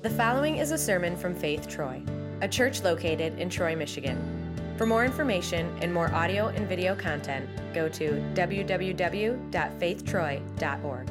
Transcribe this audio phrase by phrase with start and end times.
[0.00, 2.00] The following is a sermon from Faith Troy,
[2.40, 4.16] a church located in Troy, Michigan.
[4.76, 11.10] For more information and more audio and video content, go to www.faithtroy.org.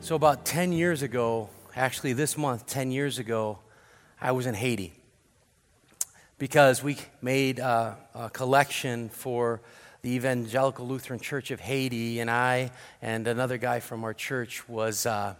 [0.00, 3.60] So, about 10 years ago, actually this month, 10 years ago,
[4.20, 4.92] I was in Haiti
[6.36, 9.60] because we made a, a collection for
[10.02, 15.06] the Evangelical Lutheran Church of Haiti, and I and another guy from our church was
[15.06, 15.36] uh,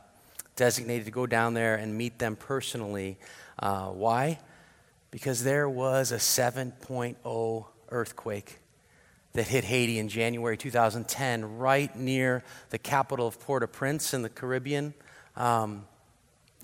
[0.56, 3.18] designated to go down there and meet them personally.
[3.58, 4.38] Uh, why?
[5.10, 8.58] Because there was a 7.0 earthquake
[9.34, 14.22] that hit Haiti in January 2010, right near the capital of Port au Prince in
[14.22, 14.94] the Caribbean.
[15.36, 15.84] Um,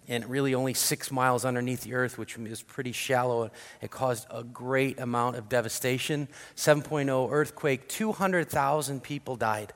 [0.09, 3.51] and really only six miles underneath the earth, which is pretty shallow.
[3.81, 6.29] It caused a great amount of devastation.
[6.57, 9.73] 7.0 earthquake, 200,000 people died.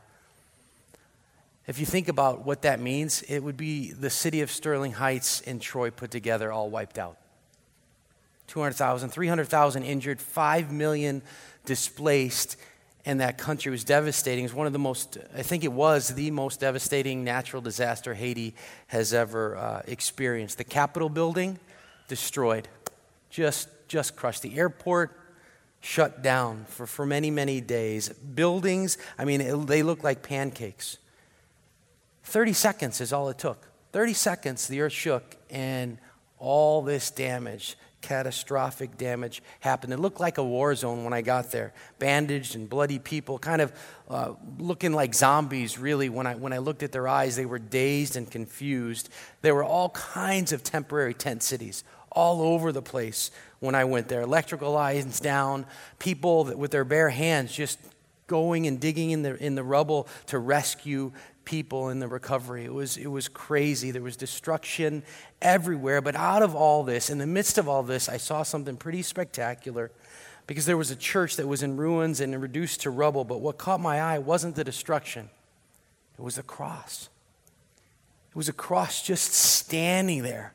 [1.67, 5.41] If you think about what that means, it would be the city of Sterling Heights
[5.43, 7.17] and Troy put together, all wiped out.
[8.47, 11.23] 200,000, 300,000 injured, 5 million
[11.65, 12.57] displaced,
[13.05, 14.45] and that country was devastating.
[14.45, 18.15] It was one of the most, I think it was the most devastating natural disaster
[18.15, 18.55] Haiti
[18.87, 20.59] has ever uh, experienced.
[20.59, 21.59] The Capitol building
[22.07, 22.69] destroyed,
[23.29, 24.43] just, just crushed.
[24.43, 25.19] The airport
[25.81, 28.09] shut down for, for many, many days.
[28.09, 30.99] Buildings, I mean, it, they look like pancakes.
[32.27, 33.69] 30 seconds is all it took.
[33.93, 35.99] 30 seconds, the earth shook, and
[36.39, 39.93] all this damage catastrophic damage happened.
[39.93, 41.73] It looked like a war zone when I got there.
[41.99, 43.73] Bandaged and bloody people, kind of
[44.09, 46.09] uh, looking like zombies, really.
[46.09, 49.09] When I, when I looked at their eyes, they were dazed and confused.
[49.43, 54.09] There were all kinds of temporary tent cities all over the place when I went
[54.09, 54.21] there.
[54.21, 55.67] Electrical lines down,
[55.99, 57.79] people with their bare hands just
[58.29, 61.13] going and digging in the, in the rubble to rescue
[61.47, 62.67] people in the recovery.
[62.67, 63.91] It was, it was crazy.
[63.91, 65.03] There was destruction
[65.41, 66.03] everywhere.
[66.03, 69.01] But out of all this, in the midst of all this, I saw something pretty
[69.01, 69.91] spectacular
[70.47, 73.25] because there was a church that was in ruins and reduced to rubble.
[73.25, 75.31] But what caught my eye wasn't the destruction,
[76.19, 77.09] it was a cross.
[78.31, 80.53] It was a cross just standing there,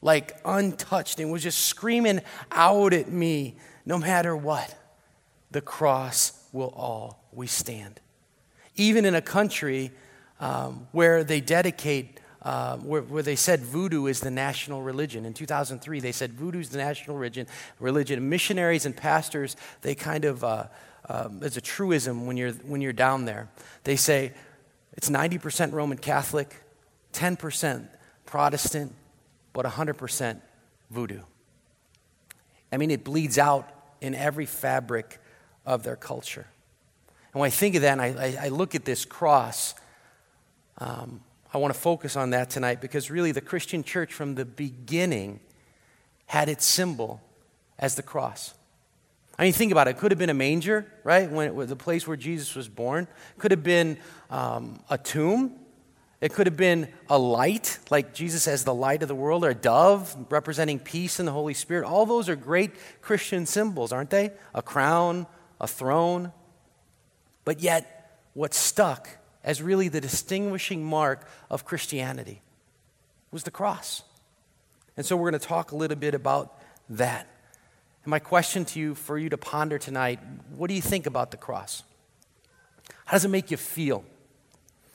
[0.00, 2.20] like untouched, and was just screaming
[2.52, 4.72] out at me no matter what.
[5.50, 8.00] The cross will always stand.
[8.76, 9.90] Even in a country
[10.40, 15.24] um, where they dedicate, uh, where, where, they said voodoo is the national religion.
[15.24, 17.46] In 2003, they said voodoo is the national religion.
[17.80, 18.28] religion.
[18.28, 20.66] Missionaries and pastors, they kind of, uh,
[21.08, 23.48] um, it's a truism when you're, when you're down there.
[23.84, 24.32] They say
[24.94, 26.54] it's 90% Roman Catholic,
[27.12, 27.88] 10%
[28.26, 28.92] Protestant,
[29.52, 30.40] but 100%
[30.90, 31.22] voodoo.
[32.72, 35.20] I mean, it bleeds out in every fabric
[35.64, 36.46] of their culture.
[37.32, 39.74] And when I think of that and I, I, I look at this cross,
[40.78, 41.20] um,
[41.52, 45.40] I want to focus on that tonight because really the Christian church from the beginning
[46.26, 47.20] had its symbol
[47.78, 48.54] as the cross.
[49.38, 49.92] I mean, think about it.
[49.92, 51.30] It could have been a manger, right?
[51.30, 53.08] When it was the place where Jesus was born.
[53.38, 53.98] Could have been
[54.30, 55.56] um, a tomb.
[56.20, 59.50] It could have been a light, like Jesus as the light of the world, or
[59.50, 61.84] a dove representing peace and the Holy Spirit.
[61.84, 62.70] All those are great
[63.02, 64.30] Christian symbols, aren't they?
[64.54, 65.26] A crown,
[65.60, 66.32] a throne.
[67.44, 69.10] But yet, what stuck
[69.44, 72.40] as really the distinguishing mark of Christianity
[73.30, 74.02] was the cross.
[74.96, 77.28] And so we're going to talk a little bit about that.
[78.04, 80.20] And my question to you, for you to ponder tonight,
[80.56, 81.82] what do you think about the cross?
[83.04, 84.04] How does it make you feel?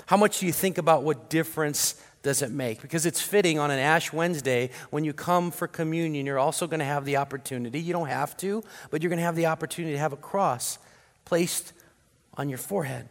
[0.06, 2.81] How much do you think about what difference does it make?
[2.81, 6.80] Because it's fitting on an Ash Wednesday when you come for communion, you're also going
[6.80, 9.94] to have the opportunity, you don't have to, but you're going to have the opportunity
[9.94, 10.80] to have a cross
[11.26, 11.74] placed
[12.36, 13.08] on your forehead.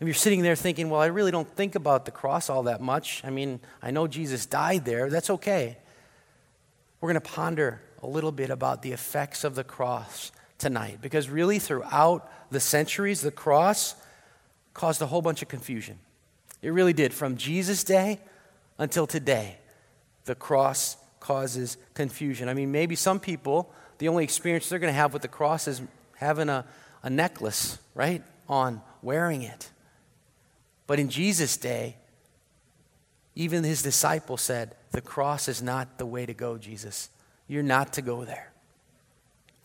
[0.00, 2.80] If you're sitting there thinking, well, I really don't think about the cross all that
[2.80, 5.76] much, I mean, I know Jesus died there, that's okay.
[7.00, 11.28] We're going to ponder a little bit about the effects of the cross tonight because
[11.28, 13.96] really throughout the centuries, the cross
[14.72, 15.98] caused a whole bunch of confusion.
[16.62, 17.12] It really did.
[17.12, 18.20] From Jesus' day
[18.78, 19.58] until today,
[20.24, 22.48] the cross causes confusion.
[22.48, 25.66] I mean, maybe some people, the only experience they're going to have with the cross
[25.66, 25.82] is
[26.16, 26.64] having a,
[27.02, 29.70] a necklace, right, on, wearing it.
[30.88, 31.96] But in Jesus' day,
[33.36, 37.10] even his disciples said, The cross is not the way to go, Jesus.
[37.46, 38.50] You're not to go there.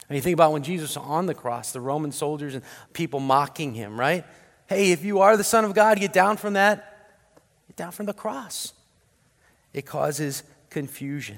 [0.07, 3.19] And you think about when Jesus was on the cross, the Roman soldiers and people
[3.21, 4.25] mocking him, right?
[4.67, 7.09] Hey, if you are the Son of God, get down from that.
[7.67, 8.73] Get down from the cross.
[9.73, 11.37] It causes confusion.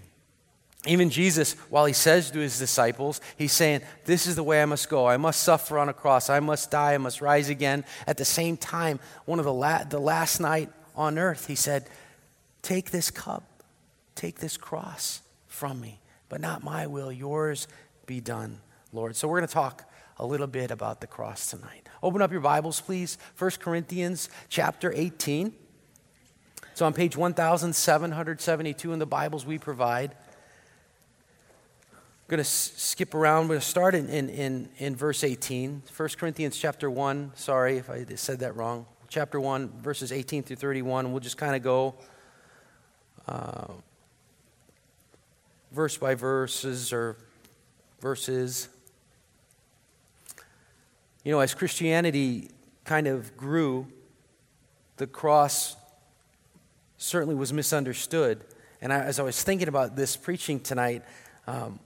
[0.87, 4.65] Even Jesus, while he says to his disciples, he's saying, This is the way I
[4.65, 5.07] must go.
[5.07, 6.29] I must suffer on a cross.
[6.29, 6.93] I must die.
[6.93, 7.85] I must rise again.
[8.05, 11.87] At the same time, one of the, la- the last night on earth, he said,
[12.61, 13.63] Take this cup,
[14.15, 15.99] take this cross from me,
[16.29, 17.67] but not my will, yours
[18.05, 18.59] be done,
[18.93, 19.15] Lord.
[19.15, 21.87] So we're going to talk a little bit about the cross tonight.
[22.03, 23.17] Open up your Bibles, please.
[23.37, 25.53] 1 Corinthians chapter 18.
[26.75, 30.15] So on page 1772 in the Bibles we provide.
[32.27, 33.43] Going to skip around.
[33.43, 35.83] We're going to start in, in, in, in verse 18.
[35.95, 37.33] 1 Corinthians chapter 1.
[37.35, 38.87] Sorry if I said that wrong.
[39.09, 41.11] Chapter 1, verses 18 through 31.
[41.11, 41.93] We'll just kind of go
[43.27, 43.67] uh,
[45.71, 47.15] verse by verses or
[48.01, 48.69] verses.
[51.23, 52.49] You know, as Christianity
[52.85, 53.85] kind of grew,
[54.97, 55.75] the cross
[56.97, 58.41] certainly was misunderstood.
[58.81, 61.03] And I, as I was thinking about this preaching tonight,
[61.45, 61.79] um,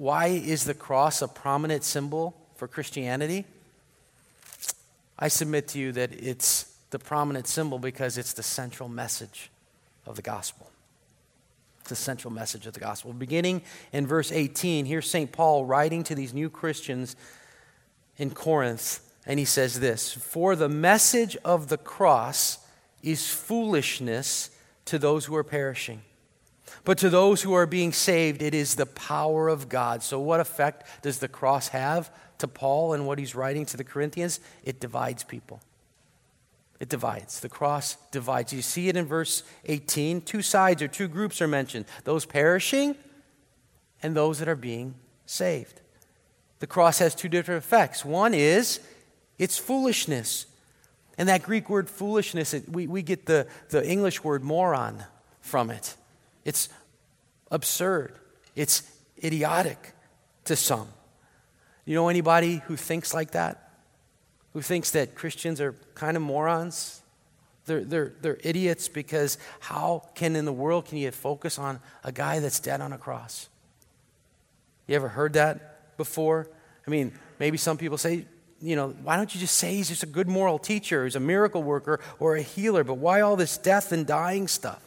[0.00, 3.44] why is the cross a prominent symbol for Christianity?
[5.18, 9.50] I submit to you that it's the prominent symbol because it's the central message
[10.06, 10.70] of the gospel.
[11.80, 13.12] It's the central message of the gospel.
[13.12, 13.60] Beginning
[13.92, 15.32] in verse 18, here's St.
[15.32, 17.14] Paul writing to these new Christians
[18.16, 22.56] in Corinth, and he says this For the message of the cross
[23.02, 24.48] is foolishness
[24.86, 26.00] to those who are perishing.
[26.84, 30.02] But to those who are being saved, it is the power of God.
[30.02, 33.84] So, what effect does the cross have to Paul and what he's writing to the
[33.84, 34.40] Corinthians?
[34.64, 35.60] It divides people.
[36.80, 37.40] It divides.
[37.40, 38.52] The cross divides.
[38.52, 40.22] You see it in verse 18.
[40.22, 42.96] Two sides or two groups are mentioned those perishing
[44.02, 44.94] and those that are being
[45.26, 45.80] saved.
[46.60, 48.04] The cross has two different effects.
[48.04, 48.80] One is
[49.38, 50.46] it's foolishness.
[51.18, 55.04] And that Greek word foolishness, it, we, we get the, the English word moron
[55.40, 55.96] from it.
[56.44, 56.68] It's
[57.50, 58.14] absurd,
[58.56, 58.82] it's
[59.22, 59.92] idiotic
[60.44, 60.88] to some.
[61.84, 63.70] You know anybody who thinks like that?
[64.52, 67.02] Who thinks that Christians are kind of morons?
[67.66, 72.10] They're, they're, they're idiots because how can in the world can you focus on a
[72.10, 73.48] guy that's dead on a cross?
[74.86, 76.48] You ever heard that before?
[76.86, 78.24] I mean, maybe some people say,
[78.60, 81.20] you know, why don't you just say he's just a good moral teacher, he's a
[81.20, 84.82] miracle worker or a healer, but why all this death and dying stuff?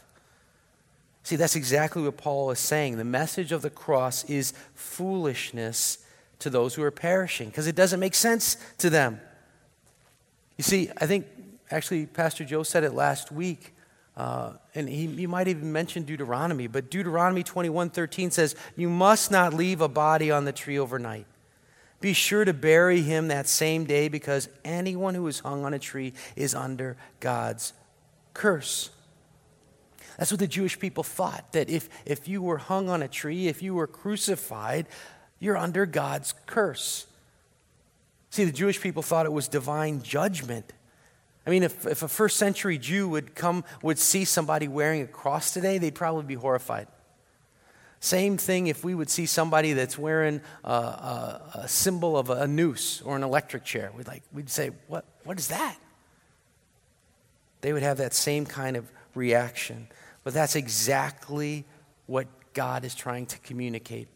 [1.23, 2.97] See, that's exactly what Paul is saying.
[2.97, 5.99] The message of the cross is foolishness
[6.39, 9.21] to those who are perishing because it doesn't make sense to them.
[10.57, 11.25] You see, I think
[11.71, 13.73] actually Pastor Joe said it last week.
[14.15, 19.55] Uh, and he, he might even mention Deuteronomy, but Deuteronomy 21:13 says, You must not
[19.55, 21.25] leave a body on the tree overnight.
[21.99, 25.79] Be sure to bury him that same day because anyone who is hung on a
[25.79, 27.73] tree is under God's
[28.33, 28.89] curse.
[30.17, 33.47] That's what the Jewish people thought that if, if you were hung on a tree,
[33.47, 34.87] if you were crucified,
[35.39, 37.07] you're under God's curse.
[38.29, 40.71] See, the Jewish people thought it was divine judgment.
[41.45, 45.07] I mean, if, if a first century Jew would come, would see somebody wearing a
[45.07, 46.87] cross today, they'd probably be horrified.
[47.99, 52.33] Same thing if we would see somebody that's wearing a, a, a symbol of a,
[52.33, 53.91] a, noose or an electric chair.
[53.95, 55.77] We'd, like, we'd say, what, what is that?
[57.61, 59.87] They would have that same kind of reaction.
[60.23, 61.65] But that's exactly
[62.05, 64.07] what God is trying to communicate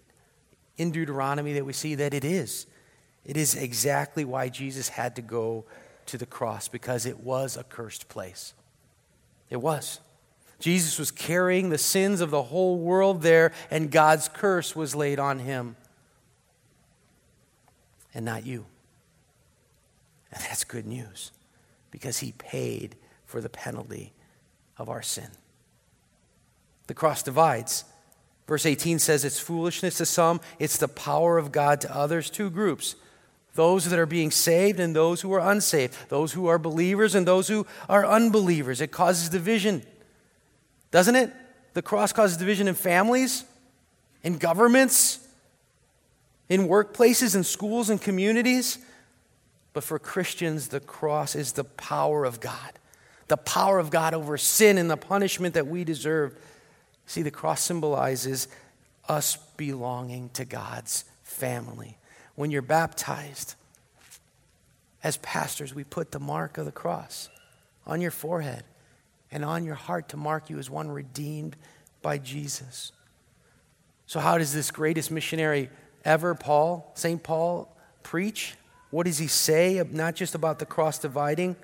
[0.77, 2.67] in Deuteronomy that we see that it is.
[3.25, 5.65] It is exactly why Jesus had to go
[6.05, 8.53] to the cross because it was a cursed place.
[9.49, 9.99] It was.
[10.59, 15.19] Jesus was carrying the sins of the whole world there, and God's curse was laid
[15.19, 15.75] on him
[18.13, 18.65] and not you.
[20.31, 21.31] And that's good news
[21.91, 22.95] because he paid
[23.25, 24.13] for the penalty
[24.77, 25.29] of our sin.
[26.87, 27.83] The cross divides.
[28.47, 32.29] Verse 18 says it's foolishness to some, it's the power of God to others.
[32.29, 32.95] Two groups
[33.57, 37.27] those that are being saved and those who are unsaved, those who are believers and
[37.27, 38.81] those who are unbelievers.
[38.81, 39.83] It causes division,
[40.91, 41.33] doesn't it?
[41.73, 43.45] The cross causes division in families,
[44.23, 45.27] in governments,
[46.49, 48.77] in workplaces, in schools, and communities.
[49.73, 52.73] But for Christians, the cross is the power of God,
[53.27, 56.35] the power of God over sin and the punishment that we deserve.
[57.07, 58.47] See, the cross symbolizes
[59.07, 61.97] us belonging to God's family.
[62.35, 63.55] When you're baptized,
[65.03, 67.29] as pastors, we put the mark of the cross
[67.85, 68.63] on your forehead
[69.31, 71.55] and on your heart to mark you as one redeemed
[72.01, 72.91] by Jesus.
[74.05, 75.69] So, how does this greatest missionary
[76.03, 77.23] ever, Paul, St.
[77.23, 77.73] Paul,
[78.03, 78.55] preach?
[78.89, 81.55] What does he say, not just about the cross dividing?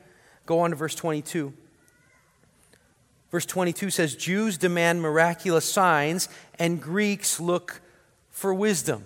[0.45, 1.53] Go on to verse 22.
[3.33, 7.81] Verse 22 says Jews demand miraculous signs, and Greeks look
[8.29, 9.05] for wisdom.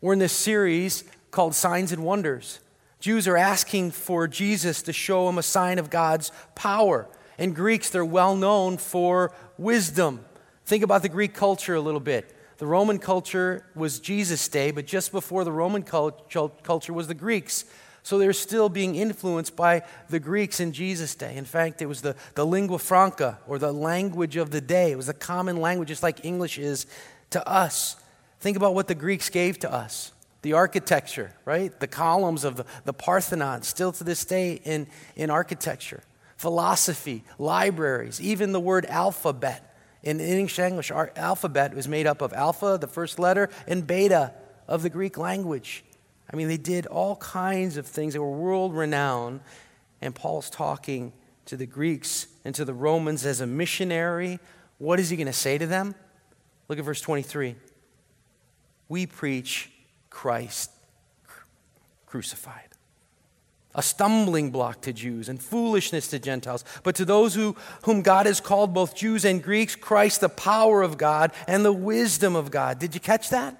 [0.00, 2.58] We're in this series called Signs and Wonders.
[2.98, 7.06] Jews are asking for Jesus to show them a sign of God's power.
[7.38, 10.24] And Greeks, they're well known for wisdom.
[10.64, 12.34] Think about the Greek culture a little bit.
[12.58, 17.66] The Roman culture was Jesus' day, but just before the Roman culture was the Greeks.
[18.02, 21.36] So they're still being influenced by the Greeks in Jesus' day.
[21.36, 24.92] In fact, it was the, the lingua franca, or the language of the day.
[24.92, 26.86] It was a common language, just like English is
[27.30, 27.96] to us.
[28.40, 31.78] Think about what the Greeks gave to us the architecture, right?
[31.80, 36.02] The columns of the, the Parthenon, still to this day in, in architecture.
[36.36, 39.66] Philosophy, libraries, even the word alphabet.
[40.02, 44.32] In English English, our alphabet was made up of alpha, the first letter, and beta
[44.66, 45.84] of the Greek language.
[46.32, 48.12] I mean, they did all kinds of things.
[48.12, 49.40] They were world renowned.
[50.00, 51.12] And Paul's talking
[51.46, 54.38] to the Greeks and to the Romans as a missionary.
[54.78, 55.94] What is he going to say to them?
[56.68, 57.56] Look at verse 23.
[58.88, 59.70] We preach
[60.08, 60.70] Christ
[62.06, 62.68] crucified.
[63.74, 66.64] A stumbling block to Jews and foolishness to Gentiles.
[66.82, 70.82] But to those who, whom God has called, both Jews and Greeks, Christ, the power
[70.82, 72.80] of God and the wisdom of God.
[72.80, 73.59] Did you catch that?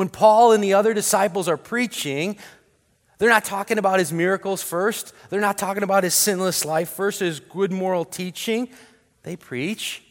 [0.00, 2.38] When Paul and the other disciples are preaching,
[3.18, 5.12] they're not talking about his miracles first.
[5.28, 8.70] They're not talking about his sinless life first, his good moral teaching.
[9.24, 10.02] They preach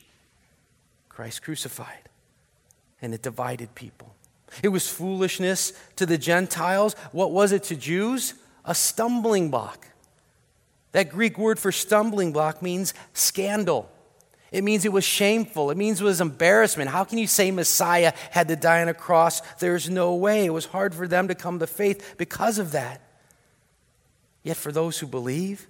[1.10, 2.08] Christ crucified.
[3.02, 4.14] And it divided people.
[4.62, 6.94] It was foolishness to the Gentiles.
[7.12, 8.36] What was it to Jews?
[8.66, 9.88] A stumbling block.
[10.92, 13.90] That Greek word for stumbling block means scandal.
[14.52, 15.70] It means it was shameful.
[15.72, 16.90] It means it was embarrassment.
[16.90, 19.42] How can you say Messiah had to die on a cross?
[19.60, 20.46] There's no way.
[20.46, 23.02] It was hard for them to come to faith because of that.
[24.44, 25.68] Yet for those who believe,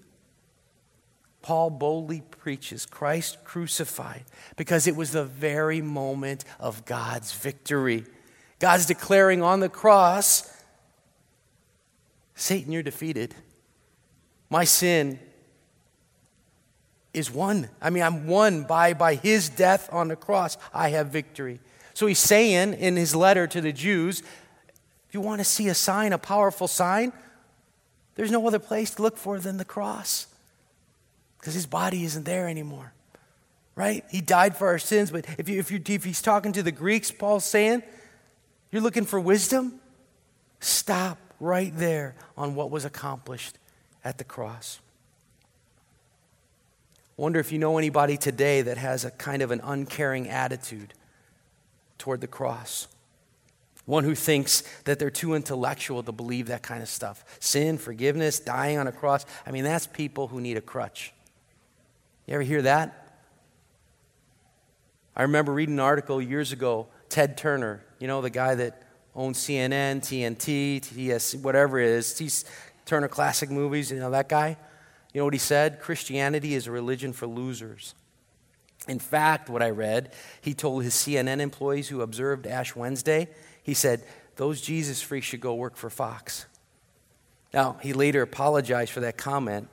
[1.42, 8.06] Paul boldly preaches Christ crucified because it was the very moment of God's victory.
[8.60, 10.56] God's declaring on the cross
[12.40, 13.36] Satan, you're defeated.
[14.50, 15.20] My sin
[17.20, 17.70] is won.
[17.82, 20.58] I mean, I'm won by, by his death on the cross.
[20.74, 21.60] I have victory.
[21.94, 25.74] So he's saying in his letter to the Jews if you want to see a
[25.74, 27.12] sign, a powerful sign,
[28.14, 30.28] there's no other place to look for than the cross
[31.40, 32.94] because his body isn't there anymore.
[33.76, 34.04] Right?
[34.12, 36.72] He died for our sins, but if, you, if, you, if he's talking to the
[36.72, 37.82] Greeks, Paul's saying,
[38.72, 39.80] you're looking for wisdom?
[40.60, 43.58] Stop right there on what was accomplished
[44.04, 44.80] at the cross.
[47.20, 50.94] Wonder if you know anybody today that has a kind of an uncaring attitude
[51.98, 52.88] toward the cross.
[53.84, 57.26] One who thinks that they're too intellectual to believe that kind of stuff.
[57.42, 59.26] Sin, forgiveness, dying on a cross.
[59.46, 61.12] I mean, that's people who need a crutch.
[62.26, 63.20] You ever hear that?
[65.14, 68.82] I remember reading an article years ago, Ted Turner, you know, the guy that
[69.14, 72.46] owns CNN, TNT, TS, whatever it is,
[72.86, 74.56] Turner Classic Movies, you know, that guy.
[75.14, 75.80] You know what he said?
[75.80, 77.96] Christianity is a religion for losers.
[78.88, 83.28] In fact, what I read, he told his CNN employees who observed Ash Wednesday,
[83.64, 84.04] he said,
[84.36, 86.46] those Jesus freaks should go work for Fox.
[87.54, 89.68] Now, he later apologized for that comment,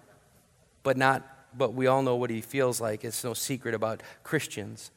[0.83, 3.05] but not but we all know what he feels like.
[3.05, 4.91] It's no secret about Christians.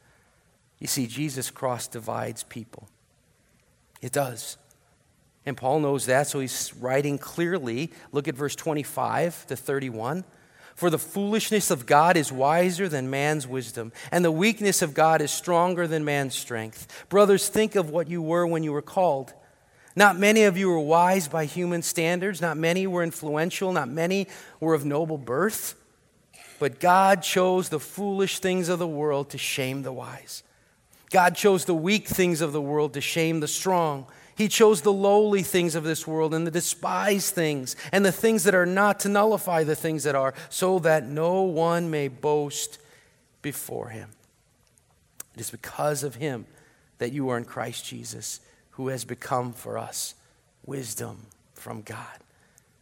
[0.78, 2.88] You see, Jesus' cross divides people.
[4.02, 4.56] It does.
[5.46, 7.92] And Paul knows that, so he's writing clearly.
[8.12, 10.24] Look at verse 25 to 31.
[10.74, 15.20] For the foolishness of God is wiser than man's wisdom, and the weakness of God
[15.20, 17.06] is stronger than man's strength.
[17.08, 19.34] Brothers, think of what you were when you were called.
[19.96, 24.28] Not many of you were wise by human standards, not many were influential, not many
[24.58, 25.74] were of noble birth.
[26.58, 30.42] But God chose the foolish things of the world to shame the wise.
[31.10, 34.06] God chose the weak things of the world to shame the strong.
[34.40, 38.44] He chose the lowly things of this world and the despised things and the things
[38.44, 42.78] that are not to nullify the things that are, so that no one may boast
[43.42, 44.08] before him.
[45.34, 46.46] It is because of him
[46.96, 50.14] that you are in Christ Jesus, who has become for us
[50.64, 52.20] wisdom from God.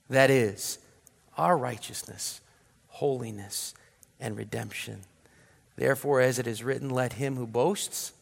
[0.09, 0.79] That is
[1.37, 2.41] our righteousness,
[2.87, 3.75] holiness,
[4.21, 5.00] and redemption.
[5.75, 8.12] Therefore, as it is written, let him who boasts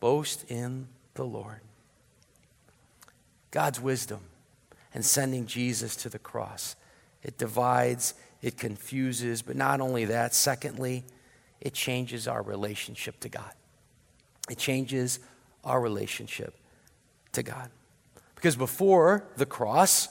[0.00, 1.60] boast in the Lord.
[3.56, 4.20] God's wisdom
[4.92, 6.76] and sending Jesus to the cross.
[7.22, 11.04] It divides, it confuses, but not only that, secondly,
[11.62, 13.50] it changes our relationship to God.
[14.50, 15.20] It changes
[15.64, 16.52] our relationship
[17.32, 17.70] to God.
[18.34, 20.08] Because before the cross,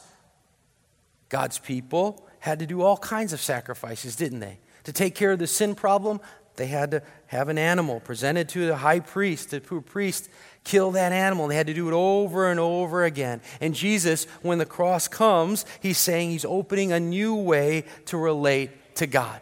[1.30, 4.58] God's people had to do all kinds of sacrifices, didn't they?
[4.86, 6.20] To take care of the sin problem,
[6.58, 9.52] they had to have an animal presented to the high priest.
[9.52, 10.30] The priest
[10.64, 11.48] kill that animal.
[11.48, 13.42] They had to do it over and over again.
[13.62, 18.96] And Jesus, when the cross comes, he's saying he's opening a new way to relate
[18.96, 19.42] to God.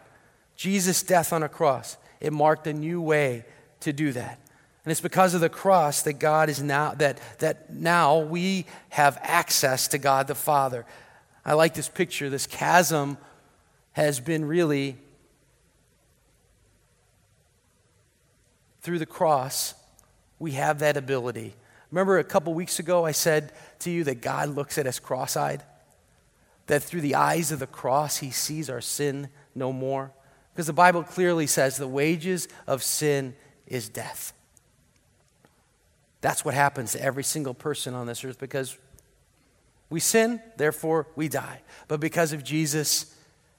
[0.56, 3.44] Jesus' death on a cross, it marked a new way
[3.80, 4.38] to do that.
[4.84, 9.18] And it's because of the cross that God is now that that now we have
[9.22, 10.84] access to God the Father.
[11.44, 12.28] I like this picture.
[12.28, 13.16] This chasm
[13.92, 14.98] has been really
[18.84, 19.74] through the cross,
[20.38, 21.54] we have that ability.
[21.90, 23.50] Remember a couple weeks ago I said
[23.80, 25.62] to you that God looks at us cross-eyed?
[26.66, 30.12] That through the eyes of the cross he sees our sin no more?
[30.52, 33.34] Because the Bible clearly says the wages of sin
[33.66, 34.34] is death.
[36.20, 38.76] That's what happens to every single person on this earth because
[39.88, 41.62] we sin, therefore we die.
[41.88, 43.16] But because of Jesus,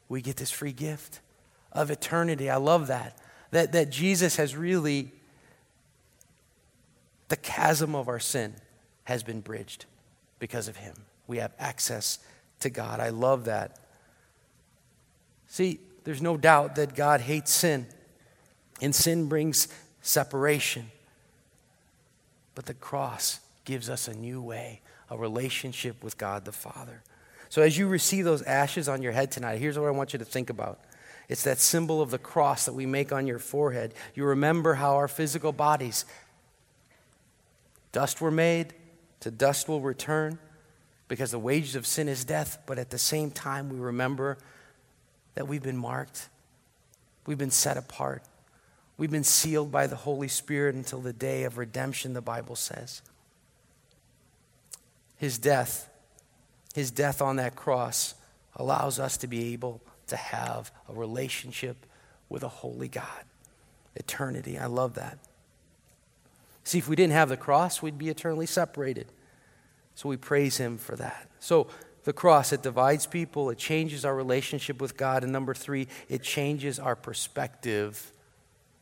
[0.08, 1.20] we get this free gift
[1.72, 2.48] of eternity.
[2.48, 3.18] I love that.
[3.56, 5.14] That, that Jesus has really,
[7.30, 8.54] the chasm of our sin
[9.06, 9.86] has been bridged
[10.40, 10.94] because of him.
[11.26, 12.20] We have access
[12.60, 13.00] to God.
[13.00, 13.80] I love that.
[15.48, 17.88] See, there's no doubt that God hates sin,
[18.82, 19.70] and sin brings
[20.02, 20.92] separation.
[22.56, 27.04] But the cross gives us a new way, a relationship with God the Father.
[27.48, 30.20] So as you receive those ashes on your head tonight, here's what I want you
[30.20, 30.82] to think about.
[31.28, 33.94] It's that symbol of the cross that we make on your forehead.
[34.14, 36.06] You remember how our physical bodies,
[37.92, 38.74] dust were made,
[39.22, 40.38] to dust will return,
[41.08, 42.60] because the wages of sin is death.
[42.66, 44.38] But at the same time, we remember
[45.34, 46.30] that we've been marked,
[47.26, 48.24] we've been set apart,
[48.98, 53.02] we've been sealed by the Holy Spirit until the day of redemption, the Bible says.
[55.18, 55.90] His death,
[56.76, 58.16] his death on that cross,
[58.56, 61.86] allows us to be able to have a relationship
[62.30, 63.26] with a holy God.
[63.96, 64.58] Eternity.
[64.58, 65.20] I love that.
[66.64, 69.08] See, if we didn't have the cross, we'd be eternally separated.
[69.94, 71.30] So we praise him for that.
[71.40, 71.68] So
[72.04, 75.24] the cross, it divides people, it changes our relationship with God.
[75.24, 78.12] And number three, it changes our perspective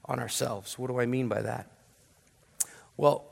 [0.05, 0.77] on ourselves.
[0.79, 1.69] What do I mean by that?
[2.97, 3.25] Well,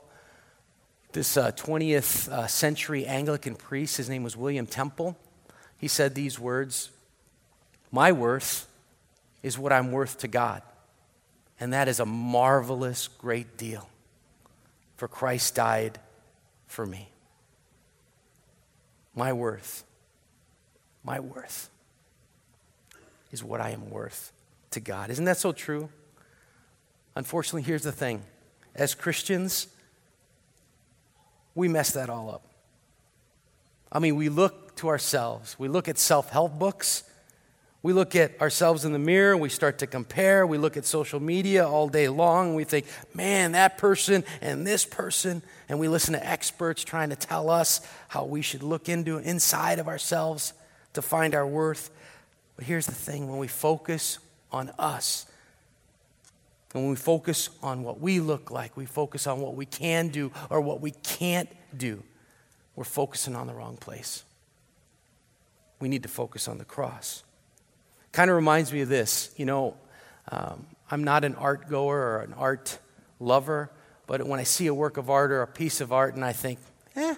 [1.12, 5.16] this uh, 20th uh, century Anglican priest, his name was William Temple,
[5.76, 6.90] he said these words
[7.92, 8.66] My worth
[9.42, 10.62] is what I'm worth to God.
[11.60, 13.88] And that is a marvelous, great deal.
[14.96, 15.98] For Christ died
[16.66, 17.10] for me.
[19.14, 19.84] My worth,
[21.04, 21.68] my worth
[23.30, 24.32] is what I am worth
[24.70, 25.10] to God.
[25.10, 25.90] Isn't that so true?
[27.14, 28.22] Unfortunately, here's the thing
[28.74, 29.66] as Christians,
[31.54, 32.42] we mess that all up.
[33.90, 37.04] I mean, we look to ourselves, we look at self help books,
[37.82, 40.46] we look at ourselves in the mirror, we start to compare.
[40.46, 44.64] We look at social media all day long, and we think, man, that person and
[44.64, 45.42] this person.
[45.68, 49.80] And we listen to experts trying to tell us how we should look into inside
[49.80, 50.52] of ourselves
[50.92, 51.90] to find our worth.
[52.54, 54.20] But here's the thing when we focus
[54.52, 55.26] on us,
[56.70, 60.30] when we focus on what we look like, we focus on what we can do
[60.50, 62.04] or what we can't do,
[62.76, 64.22] we're focusing on the wrong place.
[65.80, 67.24] We need to focus on the cross.
[68.12, 69.32] Kind of reminds me of this.
[69.36, 69.76] You know,
[70.30, 72.78] um, I'm not an art goer or an art
[73.18, 73.70] lover,
[74.06, 76.32] but when I see a work of art or a piece of art and I
[76.32, 76.58] think,
[76.94, 77.14] eh,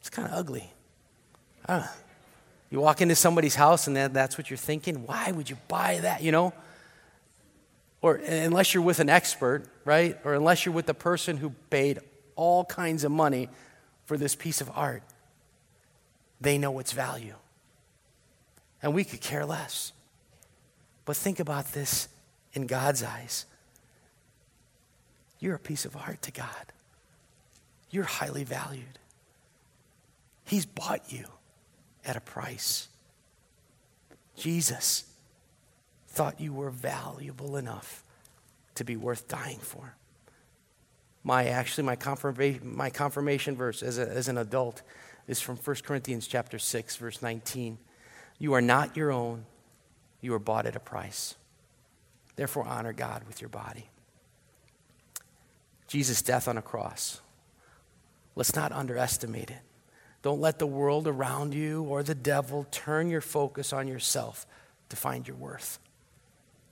[0.00, 0.72] it's kind of ugly.
[2.70, 5.06] You walk into somebody's house and that's what you're thinking.
[5.06, 6.22] Why would you buy that?
[6.22, 6.52] You know?
[8.02, 10.16] Or unless you're with an expert, right?
[10.24, 11.98] Or unless you're with the person who paid
[12.36, 13.48] all kinds of money
[14.04, 15.02] for this piece of art,
[16.40, 17.34] they know its value
[18.82, 19.92] and we could care less.
[21.04, 22.08] But think about this
[22.52, 23.46] in God's eyes.
[25.38, 26.72] You're a piece of art to God.
[27.90, 28.98] You're highly valued.
[30.44, 31.26] He's bought you
[32.04, 32.88] at a price.
[34.36, 35.04] Jesus
[36.08, 38.02] thought you were valuable enough
[38.74, 39.94] to be worth dying for.
[41.24, 44.82] My actually my confirmation, my confirmation verse as, a, as an adult
[45.26, 47.78] is from 1 Corinthians chapter 6 verse 19.
[48.38, 49.46] You are not your own,
[50.20, 51.34] you are bought at a price.
[52.36, 53.88] Therefore, honor God with your body.
[55.86, 57.20] Jesus' death on a cross.
[58.34, 59.60] Let's not underestimate it.
[60.22, 64.46] Don't let the world around you or the devil turn your focus on yourself
[64.88, 65.78] to find your worth.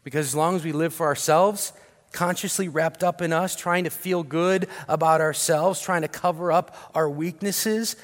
[0.02, 1.72] Because as long as we live for ourselves,
[2.12, 6.76] consciously wrapped up in us, trying to feel good about ourselves, trying to cover up
[6.94, 7.96] our weaknesses,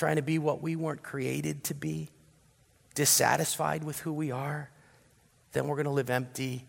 [0.00, 2.08] trying to be what we weren't created to be,
[2.94, 4.70] dissatisfied with who we are,
[5.52, 6.64] then we're going to live empty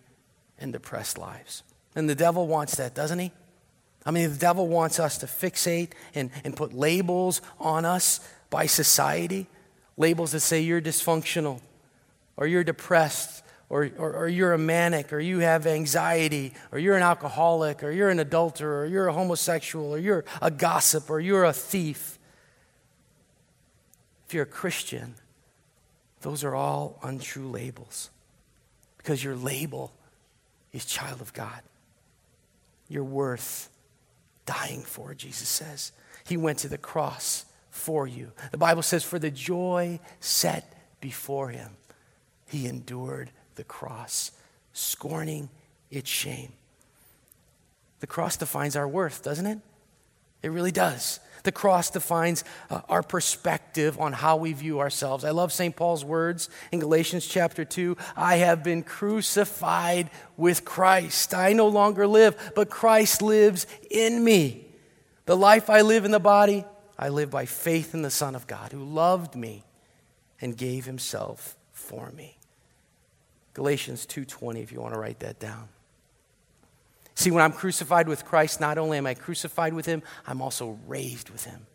[0.59, 1.63] and depressed lives.
[1.95, 3.31] And the devil wants that, doesn't he?
[4.05, 8.65] I mean, the devil wants us to fixate and, and put labels on us by
[8.65, 9.47] society,
[9.95, 11.61] labels that say you're dysfunctional,
[12.35, 16.97] or you're depressed, or, or, or, you're a manic, or you have anxiety, or you're
[16.97, 21.21] an alcoholic, or you're an adulterer, or you're a homosexual, or you're a gossip, or
[21.21, 22.19] you're a thief.
[24.31, 25.15] If you're a Christian,
[26.21, 28.09] those are all untrue labels
[28.95, 29.91] because your label
[30.71, 31.61] is child of God.
[32.87, 33.69] You're worth
[34.45, 35.91] dying for, Jesus says.
[36.23, 38.31] He went to the cross for you.
[38.51, 41.71] The Bible says, for the joy set before him,
[42.47, 44.31] he endured the cross,
[44.71, 45.49] scorning
[45.89, 46.53] its shame.
[47.99, 49.59] The cross defines our worth, doesn't it?
[50.41, 51.19] It really does.
[51.43, 55.23] The cross defines uh, our perspective on how we view ourselves.
[55.23, 55.75] I love St.
[55.75, 61.33] Paul's words in Galatians chapter 2 I have been crucified with Christ.
[61.33, 64.67] I no longer live, but Christ lives in me.
[65.25, 66.65] The life I live in the body,
[66.97, 69.63] I live by faith in the Son of God who loved me
[70.39, 72.37] and gave himself for me.
[73.53, 75.69] Galatians 2:20 if you want to write that down.
[77.15, 80.79] See, when I'm crucified with Christ, not only am I crucified with him, I'm also
[80.87, 81.67] raised with him.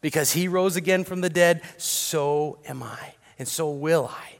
[0.00, 4.38] Because he rose again from the dead, so am I, and so will I.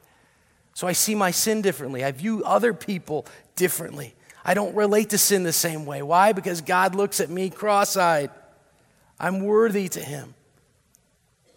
[0.74, 2.04] So I see my sin differently.
[2.04, 4.14] I view other people differently.
[4.44, 6.02] I don't relate to sin the same way.
[6.02, 6.32] Why?
[6.32, 8.30] Because God looks at me cross eyed.
[9.18, 10.34] I'm worthy to him.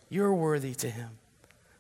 [0.10, 1.10] You're worthy to him.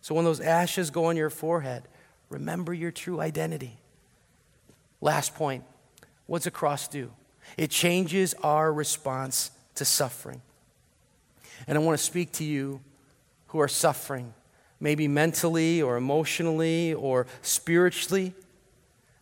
[0.01, 1.83] So when those ashes go on your forehead,
[2.29, 3.77] remember your true identity.
[4.99, 5.63] Last point
[6.27, 7.11] What's a cross do?
[7.57, 10.41] It changes our response to suffering.
[11.67, 12.81] And I want to speak to you
[13.47, 14.33] who are suffering,
[14.79, 18.33] maybe mentally or emotionally or spiritually.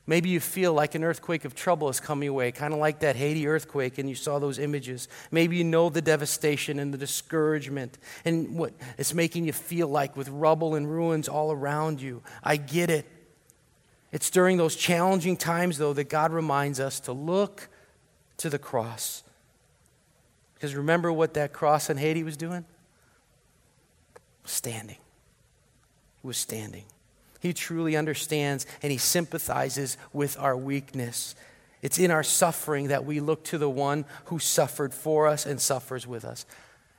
[0.08, 3.15] Maybe you feel like an earthquake of trouble is coming away, kind of like that
[3.15, 5.08] Haiti earthquake, and you saw those images.
[5.32, 10.15] Maybe you know the devastation and the discouragement and what it's making you feel like
[10.15, 12.22] with rubble and ruins all around you.
[12.44, 13.08] I get it.
[14.15, 17.67] It's during those challenging times, though, that God reminds us to look
[18.38, 19.23] to the cross.
[20.54, 22.63] Because remember what that cross in Haiti was doing?
[24.45, 24.99] Standing.
[26.23, 26.86] Was standing.
[27.41, 31.36] He truly understands and he sympathizes with our weakness.
[31.82, 35.60] It's in our suffering that we look to the one who suffered for us and
[35.60, 36.45] suffers with us.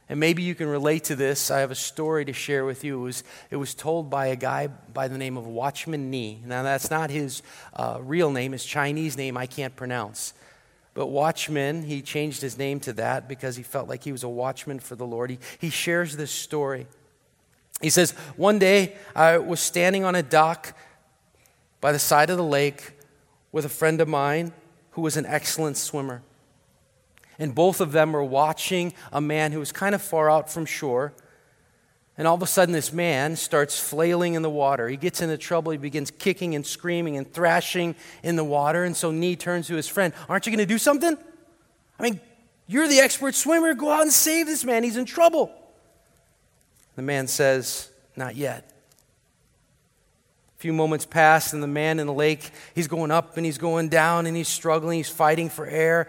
[0.09, 1.51] And maybe you can relate to this.
[1.51, 3.01] I have a story to share with you.
[3.01, 6.43] It was, it was told by a guy by the name of Watchman Nee.
[6.47, 7.43] Now, that's not his
[7.75, 10.33] uh, real name, his Chinese name I can't pronounce.
[10.95, 14.29] But Watchman, he changed his name to that because he felt like he was a
[14.29, 15.31] watchman for the Lord.
[15.31, 16.87] He, he shares this story.
[17.83, 20.75] He says, One day I was standing on a dock
[21.81, 22.93] by the side of the lake
[23.53, 24.53] with a friend of mine
[24.93, 26.23] who was an excellent swimmer.
[27.39, 30.65] And both of them were watching a man who was kind of far out from
[30.65, 31.13] shore.
[32.19, 34.89] And all of a sudden, this man starts flailing in the water.
[34.89, 35.73] He gets into trouble.
[35.73, 38.85] He begins kicking and screaming and thrashing in the water.
[38.85, 41.17] And so Nee turns to his friend Aren't you going to do something?
[41.99, 42.21] I mean,
[42.67, 43.75] you're the expert swimmer.
[43.75, 44.83] Go out and save this man.
[44.83, 45.53] He's in trouble.
[46.95, 48.71] The man says, Not yet.
[50.57, 53.59] A few moments pass, and the man in the lake, he's going up and he's
[53.59, 54.99] going down and he's struggling.
[54.99, 56.09] He's fighting for air.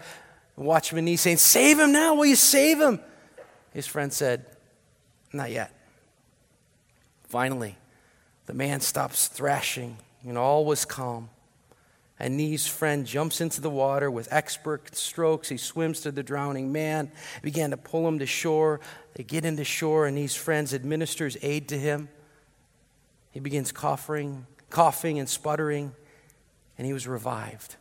[0.64, 3.00] Watchman Nee saying, Save him now, will you save him?
[3.72, 4.44] His friend said,
[5.32, 5.72] Not yet.
[7.28, 7.76] Finally,
[8.46, 11.30] the man stops thrashing, and all was calm.
[12.18, 15.48] And Nee's friend jumps into the water with expert strokes.
[15.48, 18.80] He swims to the drowning man, began to pull him to shore.
[19.14, 22.08] They get into shore, and Nee's friends administers aid to him.
[23.30, 25.94] He begins coughing, coughing and sputtering,
[26.76, 27.76] and he was revived.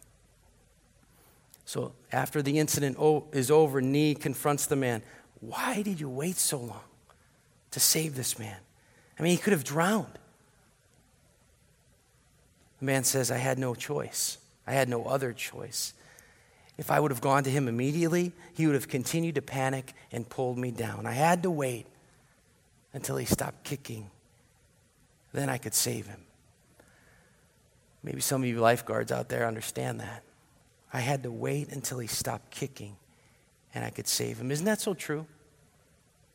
[1.68, 2.98] So after the incident
[3.34, 5.04] is over, Nee confronts the man.
[5.42, 6.80] Why did you wait so long
[7.72, 8.56] to save this man?
[9.20, 10.18] I mean, he could have drowned.
[12.80, 14.38] The man says, I had no choice.
[14.66, 15.94] I had no other choice.
[16.78, 20.30] If I would have gone to him immediately, he would have continued to panic and
[20.30, 21.06] pulled me down.
[21.06, 21.86] I had to wait
[22.94, 24.10] until he stopped kicking.
[25.34, 26.22] Then I could save him.
[28.04, 30.24] Maybe some of you lifeguards out there understand that.
[30.94, 32.96] I had to wait until he stopped kicking
[33.74, 34.52] and I could save him.
[34.52, 35.26] Isn't that so true?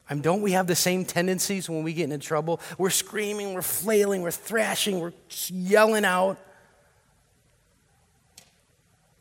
[0.08, 2.60] I mean, don't we have the same tendencies when we get into trouble?
[2.76, 5.12] We're screaming, we're flailing, we're thrashing, we're
[5.48, 6.38] yelling out.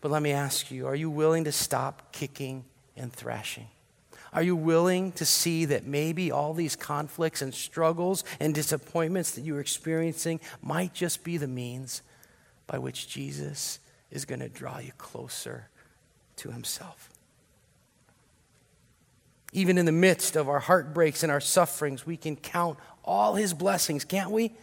[0.02, 2.66] But let me ask you are you willing to stop kicking
[2.98, 3.68] and thrashing?
[4.34, 9.42] Are you willing to see that maybe all these conflicts and struggles and disappointments that
[9.42, 12.02] you're experiencing might just be the means
[12.66, 13.80] by which Jesus
[14.12, 15.70] is going to draw you closer
[16.38, 17.10] to Himself.
[19.54, 23.54] Even in the midst of our heartbreaks and our sufferings, we can count all His
[23.54, 24.54] blessings, can't we?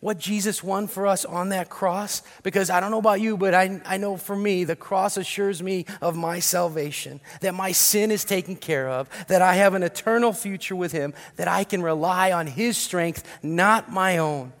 [0.00, 2.22] what Jesus won for us on that cross?
[2.42, 5.62] Because I don't know about you, but I, I know for me, the cross assures
[5.62, 9.82] me of my salvation, that my sin is taken care of, that I have an
[9.82, 14.52] eternal future with Him, that I can rely on His strength, not my own.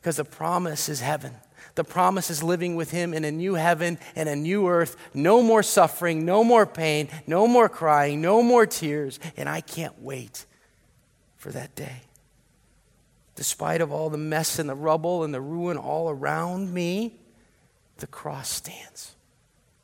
[0.00, 1.34] Because the promise is heaven.
[1.74, 4.96] The promise is living with Him in a new heaven and a new earth.
[5.14, 9.18] No more suffering, no more pain, no more crying, no more tears.
[9.36, 10.44] And I can't wait
[11.36, 12.02] for that day.
[13.34, 17.18] Despite of all the mess and the rubble and the ruin all around me,
[17.96, 19.14] the cross stands.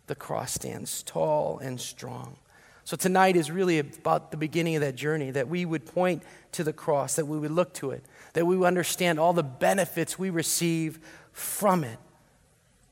[0.06, 2.36] The cross stands tall and strong.
[2.84, 6.22] So tonight is really about the beginning of that journey that we would point
[6.52, 9.42] to the cross, that we would look to it, that we would understand all the
[9.42, 10.98] benefits we receive
[11.38, 11.98] from it.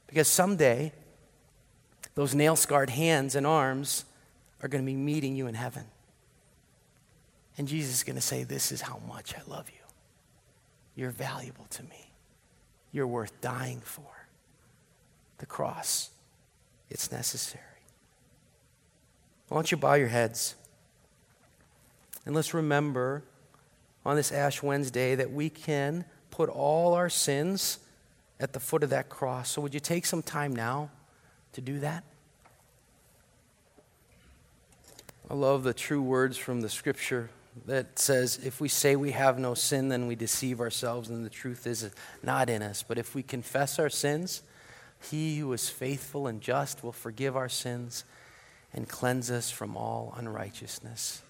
[0.07, 0.93] Because someday,
[2.15, 4.05] those nail scarred hands and arms
[4.63, 5.85] are going to be meeting you in heaven.
[7.59, 9.77] And Jesus is going to say, This is how much I love you.
[10.95, 12.13] You're valuable to me.
[12.93, 14.03] You're worth dying for.
[15.39, 16.11] The cross,
[16.89, 17.63] it's necessary.
[19.49, 20.55] Why don't you bow your heads?
[22.25, 23.23] And let's remember
[24.05, 27.79] on this Ash Wednesday that we can put all our sins
[28.39, 29.51] at the foot of that cross.
[29.51, 30.91] So, would you take some time now
[31.53, 32.05] to do that?
[35.31, 37.31] I love the true words from the scripture
[37.65, 41.31] that says, if we say we have no sin, then we deceive ourselves and the
[41.31, 41.91] truth is
[42.23, 42.85] not in us.
[42.87, 44.43] But if we confess our sins,
[45.11, 48.05] he who is faithful and just will forgive our sins
[48.73, 51.23] and cleanse us from all unrighteousness.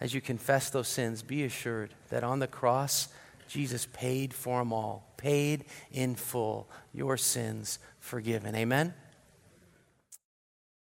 [0.00, 3.08] As you confess those sins, be assured that on the cross,
[3.48, 8.54] Jesus paid for them all, paid in full, your sins forgiven.
[8.54, 8.94] Amen?